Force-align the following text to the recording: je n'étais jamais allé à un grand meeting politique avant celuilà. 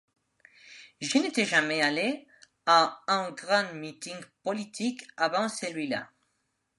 je 0.99 1.19
n'étais 1.19 1.45
jamais 1.45 1.83
allé 1.83 2.25
à 2.65 3.03
un 3.07 3.29
grand 3.29 3.71
meeting 3.75 4.17
politique 4.41 5.05
avant 5.15 5.47
celuilà. 5.47 6.09